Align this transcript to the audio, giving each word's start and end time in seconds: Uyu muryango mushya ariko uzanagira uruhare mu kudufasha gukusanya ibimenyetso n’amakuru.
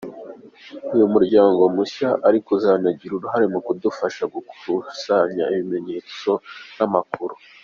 Uyu 0.93 1.05
muryango 1.13 1.61
mushya 1.75 2.09
ariko 2.27 2.47
uzanagira 2.57 3.11
uruhare 3.15 3.45
mu 3.53 3.59
kudufasha 3.65 4.23
gukusanya 4.33 5.43
ibimenyetso 5.53 6.31
n’amakuru. 6.77 7.33